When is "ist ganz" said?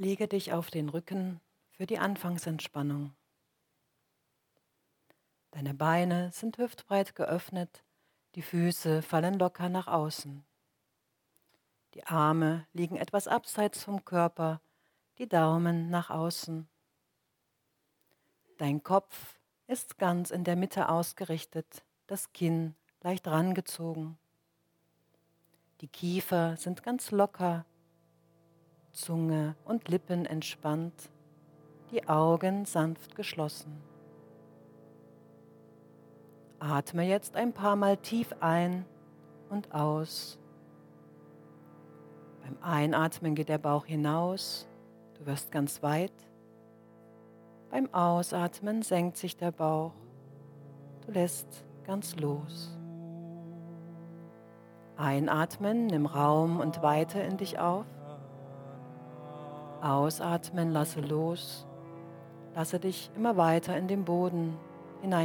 19.66-20.30